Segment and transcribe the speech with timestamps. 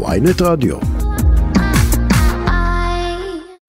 [0.00, 0.76] ויינט רדיו.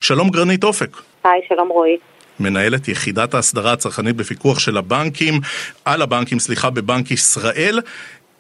[0.02, 0.98] שלום גרנית אופק.
[1.24, 1.98] היי, שלום רועי.
[2.40, 5.34] מנהלת יחידת ההסדרה הצרכנית בפיקוח של הבנקים,
[5.86, 7.80] על הבנקים, סליחה, בבנק ישראל.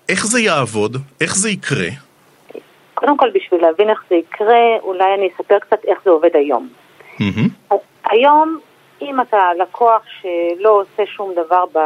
[0.09, 0.97] איך זה יעבוד?
[1.21, 1.88] איך זה יקרה?
[2.94, 6.70] קודם כל, בשביל להבין איך זה יקרה, אולי אני אספר קצת איך זה עובד היום.
[7.20, 7.76] Mm-hmm.
[8.12, 8.60] היום,
[9.01, 11.79] אם אתה לקוח שלא עושה שום דבר ב...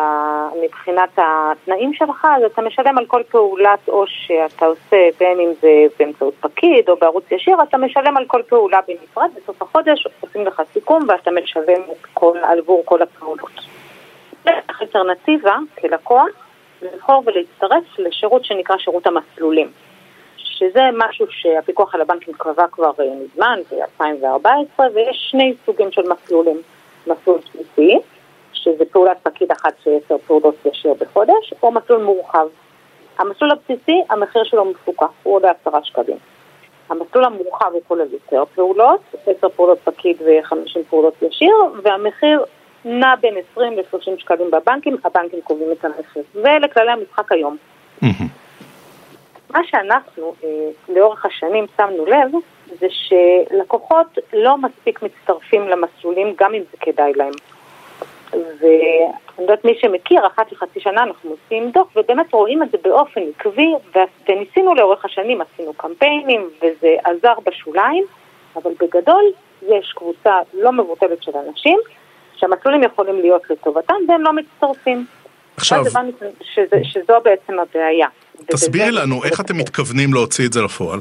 [0.63, 5.69] מבחינת התנאים שלך, אז אתה משלם על כל פעולת עו"ש שאתה עושה, בין אם זה
[5.99, 10.61] באמצעות פקיד או בערוץ ישיר, אתה משלם על כל פעולה בנפרד, בסוף החודש עושים לך
[10.73, 11.81] סיכום ואתה משלם
[12.13, 13.51] כל, עבור כל הפעולות.
[14.45, 16.27] יש אלטרנטיבה כלקוח
[16.81, 19.71] לבחור ולהצטרף לשירות שנקרא שירות המסלולים.
[20.37, 26.61] שזה משהו שהפיקוח על הבנקים קבע כבר אה, מזמן, ב-2014, ויש שני סוגים של מסלולים.
[27.07, 27.99] מסלול בסיסי,
[28.53, 32.47] שזה פעולת פקיד אחת של עשר פעולות ישיר בחודש, או מסלול מורחב.
[33.17, 36.17] המסלול הבסיסי, המחיר שלו מפוקח, הוא עולה עשרה שקלים.
[36.89, 42.43] המסלול המורחב הוא כולל יותר פעולות, עשר פעולות פקיד וחמישים פעולות ישיר, והמחיר
[42.85, 46.23] נע בין 20 ל-30 שקלים בבנקים, הבנקים קובעים את המחיר.
[46.35, 47.57] ואלה כללי המשחק היום.
[49.49, 50.49] מה שאנחנו אה,
[50.89, 52.31] לאורך השנים שמנו לב,
[52.79, 57.33] זה שלקוחות לא מספיק מצטרפים למסלולים גם אם זה כדאי להם.
[58.33, 63.21] ואני יודעת מי שמכיר, אחת לחצי שנה אנחנו עושים דוח ובאמת רואים את זה באופן
[63.35, 63.73] עקבי
[64.27, 68.03] וניסינו לאורך השנים, עשינו קמפיינים וזה עזר בשוליים,
[68.55, 69.23] אבל בגדול
[69.61, 71.79] יש קבוצה לא מבוטלת של אנשים
[72.35, 75.05] שהמסלולים יכולים להיות לטובתם והם לא מצטרפים.
[75.57, 75.83] עכשיו...
[75.83, 76.11] ואז הבנו
[76.41, 78.07] שזה, שזו בעצם הבעיה.
[78.45, 80.99] תסבירי לנו איך אתם מתכוונים להוציא את זה לפועל.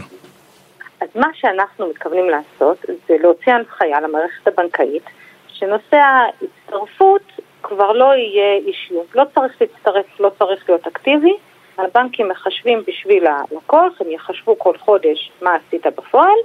[1.01, 5.03] אז מה שאנחנו מתכוונים לעשות זה להוציא הנחיה למערכת הבנקאית
[5.49, 7.23] שנושא ההצטרפות
[7.63, 9.03] כבר לא יהיה אישיו.
[9.15, 11.37] לא צריך להצטרף, לא צריך להיות אקטיבי.
[11.79, 16.39] הבנקים מחשבים בשביל הלקוח, הם יחשבו כל חודש מה עשית בפועל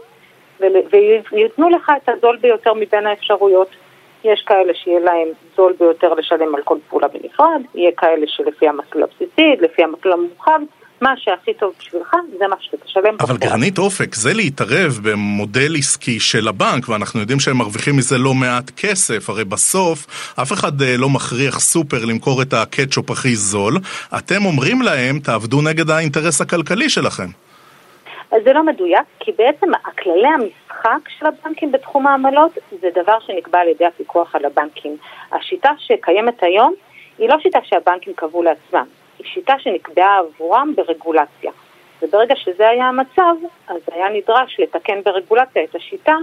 [1.31, 3.67] וייתנו לך את הזול ביותר מבין האפשרויות.
[4.23, 9.03] יש כאלה שיהיה להם זול ביותר לשלם על כל פעולה בנפרד, יהיה כאלה שלפי המסלול
[9.03, 10.59] הבסיסי, לפי המסלול המורחב,
[11.01, 13.16] מה שהכי טוב בשבילך זה מה שאתה תשלם.
[13.19, 18.34] אבל גרנית אופק, זה להתערב במודל עסקי של הבנק, ואנחנו יודעים שהם מרוויחים מזה לא
[18.34, 20.06] מעט כסף, הרי בסוף
[20.41, 23.73] אף אחד אה, לא מכריח סופר למכור את הקטשופ הכי זול,
[24.17, 27.28] אתם אומרים להם, תעבדו נגד האינטרס הכלכלי שלכם.
[28.31, 32.51] אז זה לא מדויק, כי בעצם הכללי המשחק של הבנקים בתחום העמלות
[32.81, 34.97] זה דבר שנקבע על ידי הפיקוח על הבנקים.
[35.31, 36.73] השיטה שקיימת היום
[37.17, 38.85] היא לא שיטה שהבנקים קבעו לעצמם,
[39.24, 41.52] היא שיטה שנקבעה עבורם ברגולציה.
[42.02, 43.36] וברגע שזה היה המצב,
[43.68, 46.16] אז היה נדרש לתקן ברגולציה את השיטה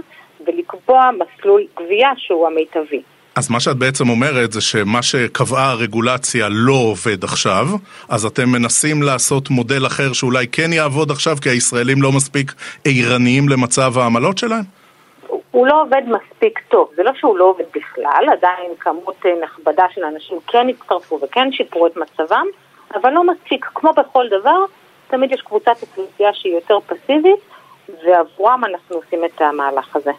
[0.45, 3.01] ולקבוע מסלול גבייה שהוא המיטבי.
[3.35, 7.65] אז מה שאת בעצם אומרת זה שמה שקבעה הרגולציה לא עובד עכשיו,
[8.09, 12.51] אז אתם מנסים לעשות מודל אחר שאולי כן יעבוד עכשיו כי הישראלים לא מספיק
[12.85, 14.63] ערניים למצב העמלות שלהם?
[15.51, 20.03] הוא לא עובד מספיק טוב, זה לא שהוא לא עובד בכלל, עדיין כמות נכבדה של
[20.03, 22.45] אנשים כן הצטרפו וכן שיפרו את מצבם,
[22.95, 24.65] אבל לא מספיק, כמו בכל דבר,
[25.07, 27.39] תמיד יש קבוצת אוכלוסייה שהיא יותר פסיבית,
[28.05, 30.11] ועבורם אנחנו עושים את המהלך הזה.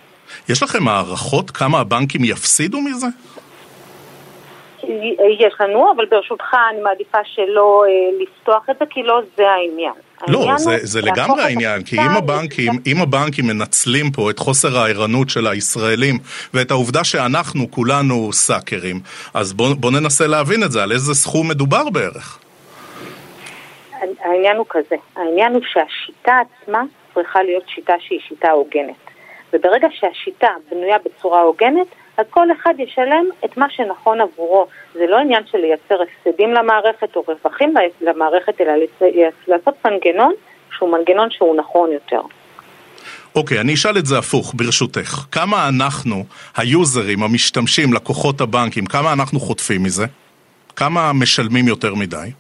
[0.49, 3.07] יש לכם הערכות כמה הבנקים יפסידו מזה?
[5.39, 9.93] יש לנו, אבל ברשותך אני מעדיפה שלא אה, לפתוח את זה, כי לא זה העניין.
[10.29, 15.31] לא, זה, זה לגמרי העניין, כי אם הבנקים, אם הבנקים מנצלים פה את חוסר הערנות
[15.31, 16.19] של הישראלים
[16.55, 19.01] ואת העובדה שאנחנו כולנו סאקרים,
[19.35, 22.39] אז בואו בוא ננסה להבין את זה, על איזה סכום מדובר בערך.
[24.21, 26.83] העניין הוא כזה, העניין הוא שהשיטה עצמה
[27.15, 29.11] צריכה להיות שיטה שהיא שיטה הוגנת.
[29.53, 34.67] וברגע שהשיטה בנויה בצורה הוגנת, אז כל אחד ישלם את מה שנכון עבורו.
[34.95, 38.73] זה לא עניין של לייצר הפסדים למערכת או רווחים למערכת, אלא
[39.49, 40.33] לעשות מנגנון
[40.77, 42.21] שהוא מנגנון שהוא נכון יותר.
[43.35, 45.25] אוקיי, okay, אני אשאל את זה הפוך, ברשותך.
[45.33, 46.25] כמה אנחנו,
[46.57, 50.07] היוזרים, המשתמשים, לקוחות הבנקים, כמה אנחנו חוטפים מזה?
[50.77, 52.31] כמה משלמים יותר מדי?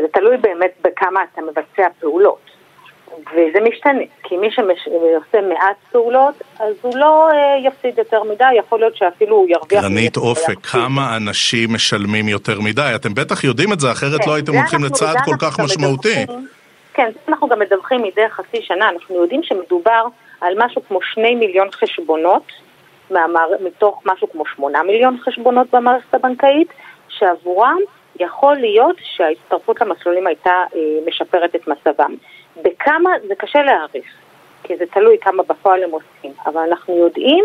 [0.00, 2.50] זה תלוי באמת בכמה אתה מבצע פעולות.
[3.18, 8.80] וזה משתנה, כי מי שעושה מעט פעולות, אז הוא לא אה, יפסיד יותר מדי, יכול
[8.80, 9.82] להיות שאפילו הוא ירוויח...
[9.82, 12.92] גרנית אופק, כמה אנשים משלמים יותר מדי?
[12.94, 16.26] אתם בטח יודעים את זה, אחרת כן, לא הייתם הולכים לצעד כל כך משמעותי.
[16.94, 20.06] כן, אנחנו גם מדווחים מדי חצי שנה, אנחנו יודעים שמדובר
[20.40, 22.52] על משהו כמו שני מיליון חשבונות,
[23.10, 23.48] מהמער...
[23.64, 26.68] מתוך משהו כמו שמונה מיליון חשבונות במערכת הבנקאית,
[27.08, 27.78] שעבורם
[28.20, 32.14] יכול להיות שההצטרפות למסלולים הייתה אה, משפרת את מצבם.
[32.56, 34.06] בכמה זה קשה להעריך,
[34.62, 37.44] כי זה תלוי כמה בפועל הם עושים, אבל אנחנו יודעים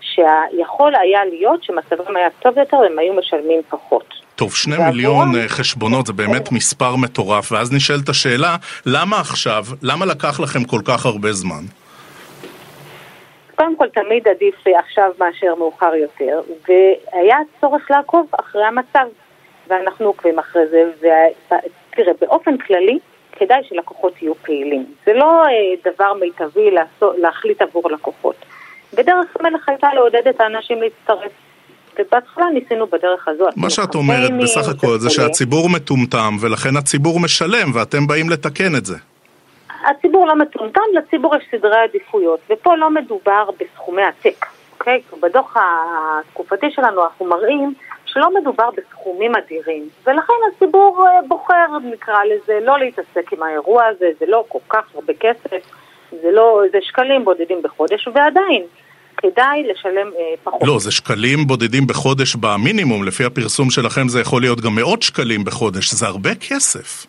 [0.00, 4.14] שיכול היה להיות שמצבם היה טוב יותר והם היו משלמים פחות.
[4.36, 8.56] טוב, שני מיליון אה, חשבונות זה באמת מספר מטורף, ואז נשאלת השאלה,
[8.86, 11.64] למה עכשיו, למה לקח לכם כל כך הרבה זמן?
[13.54, 19.06] קודם כל, תמיד עדיף עכשיו מאשר מאוחר יותר, והיה צורך לעקוב אחרי המצב,
[19.68, 22.98] ואנחנו עוקבים אחרי זה, ותראה, באופן כללי,
[23.32, 24.86] כדאי שלקוחות יהיו פעילים.
[25.06, 28.36] זה לא אה, דבר מיטבי לעשות, להחליט עבור לקוחות.
[28.94, 31.32] בדרך המלך הייתה לעודד את האנשים להצטרף.
[31.98, 33.56] ובהתחלה ניסינו בדרך הזאת.
[33.56, 38.86] מה שאת אומרת בסך הכל זה שהציבור מטומטם ולכן הציבור משלם ואתם באים לתקן את
[38.86, 38.96] זה.
[39.84, 45.00] הציבור לא מטומטם, לציבור יש סדרי עדיפויות, ופה לא מדובר בסכומי עתק, אוקיי?
[45.22, 47.74] בדוח התקופתי שלנו אנחנו מראים
[48.16, 54.06] שלא מדובר בסכומים אדירים, ולכן הציבור אה, בוחר, נקרא לזה, לא להתעסק עם האירוע הזה,
[54.20, 55.70] זה לא כל כך הרבה כסף,
[56.10, 58.62] זה לא, זה שקלים בודדים בחודש, ועדיין.
[59.16, 60.62] כדאי לשלם אה, פחות.
[60.62, 65.44] לא, זה שקלים בודדים בחודש במינימום, לפי הפרסום שלכם זה יכול להיות גם מאות שקלים
[65.44, 67.06] בחודש, זה הרבה כסף.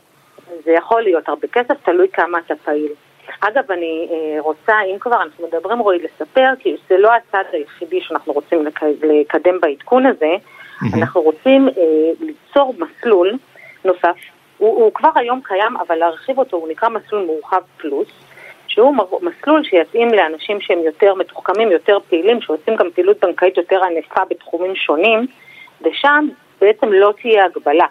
[0.65, 2.91] זה יכול להיות הרבה כסף, תלוי כמה אתה פעיל.
[3.39, 8.01] אגב, אני אה, רוצה, אם כבר אנחנו מדברים, רועי, לספר, כי זה לא הצד היחידי
[8.01, 8.79] שאנחנו רוצים לק...
[8.83, 10.35] לקדם בעדכון הזה,
[10.81, 10.97] mm-hmm.
[10.97, 11.73] אנחנו רוצים אה,
[12.19, 13.37] ליצור מסלול
[13.85, 14.15] נוסף,
[14.57, 18.07] הוא, הוא כבר היום קיים, אבל להרחיב אותו, הוא נקרא מסלול מורחב פלוס,
[18.67, 24.21] שהוא מסלול שיתאים לאנשים שהם יותר מתוחכמים, יותר פעילים, שעושים גם פעילות בנקאית יותר ענפה
[24.29, 25.27] בתחומים שונים,
[25.81, 26.27] ושם
[26.61, 27.85] בעצם לא תהיה הגבלה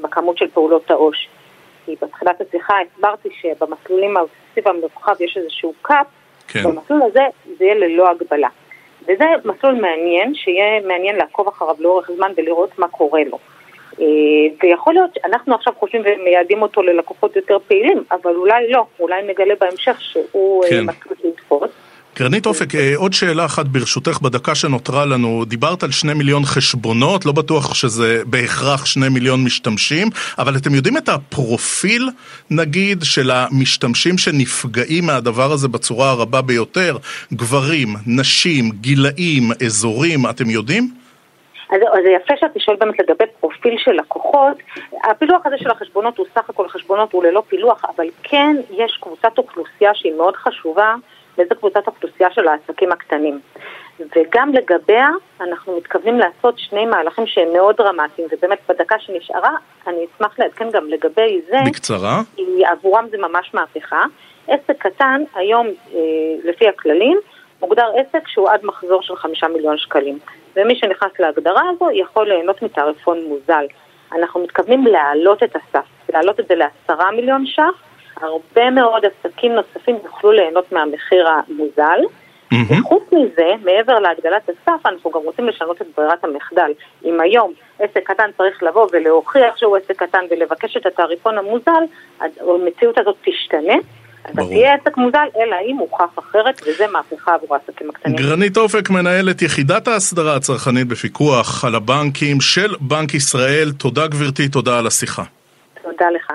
[0.00, 1.28] בכמות של פעולות העו"ש.
[1.86, 6.06] כי בתחילת השיחה הסברתי שבמסלולים האוסיב המורחב יש איזשהו קאפ,
[6.48, 6.62] כן.
[6.62, 7.22] במסלול הזה
[7.58, 8.48] זה יהיה ללא הגבלה.
[9.08, 13.38] וזה מסלול מעניין, שיהיה מעניין לעקוב אחריו לאורך זמן ולראות מה קורה לו.
[14.00, 14.06] אה,
[14.62, 19.54] ויכול להיות, אנחנו עכשיו חושבים ומייעדים אותו ללקוחות יותר פעילים, אבל אולי לא, אולי נגלה
[19.60, 20.84] בהמשך שהוא אה, כן.
[20.84, 21.70] מסלול לתפוס.
[22.18, 25.44] קרנית אופק, אה, עוד שאלה אחת ברשותך בדקה שנותרה לנו.
[25.44, 30.96] דיברת על שני מיליון חשבונות, לא בטוח שזה בהכרח שני מיליון משתמשים, אבל אתם יודעים
[30.96, 32.08] את הפרופיל,
[32.50, 36.96] נגיד, של המשתמשים שנפגעים מהדבר הזה בצורה הרבה ביותר?
[37.32, 40.90] גברים, נשים, גילאים, אזורים, אתם יודעים?
[41.70, 44.56] אז זה יפה שאת שואל באמת לגבי פרופיל של לקוחות.
[45.04, 49.38] הפילוח הזה של החשבונות הוא סך הכל חשבונות, הוא ללא פילוח, אבל כן יש קבוצת
[49.38, 50.94] אוכלוסייה שהיא מאוד חשובה.
[51.38, 53.40] לאיזה קבוצת אוכלוסייה של העסקים הקטנים.
[54.16, 55.08] וגם לגביה
[55.40, 59.54] אנחנו מתכוונים לעשות שני מהלכים שהם מאוד דרמטיים, ובאמת בדקה שנשארה
[59.86, 61.56] אני אשמח לעדכן גם לגבי זה.
[61.66, 62.20] בקצרה.
[62.36, 64.04] כי עבורם זה ממש מהפכה.
[64.48, 66.00] עסק קטן היום, אה,
[66.44, 67.18] לפי הכללים,
[67.60, 70.18] מוגדר עסק שהוא עד מחזור של חמישה מיליון שקלים.
[70.56, 73.66] ומי שנכנס להגדרה הזו יכול ליהנות מתעריפון מוזל.
[74.12, 77.87] אנחנו מתכוונים להעלות את הסף, להעלות את זה לעשרה מיליון ש"ח,
[78.20, 82.00] הרבה מאוד עסקים נוספים יוכלו ליהנות מהמחיר המוזל.
[82.52, 82.80] Mm-hmm.
[82.80, 86.70] וחוץ מזה, מעבר להגדלת הסף, אנחנו גם רוצים לשנות את ברירת המחדל.
[87.04, 91.82] אם היום עסק קטן צריך לבוא ולהוכיח שהוא עסק קטן ולבקש את התעריפון המוזל,
[92.20, 93.74] המציאות הזאת תשתנה.
[94.20, 98.16] אתה תהיה עסק מוזל, אלא אם הוכח אחרת, וזה מהפכה עבור העסקים הקטנים.
[98.16, 103.72] גרנית אופק, מנהלת יחידת ההסדרה הצרכנית בפיקוח על הבנקים של בנק ישראל.
[103.78, 105.22] תודה גברתי, תודה על השיחה.
[105.82, 106.32] תודה לך.